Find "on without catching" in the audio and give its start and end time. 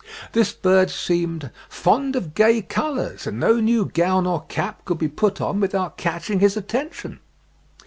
5.39-6.39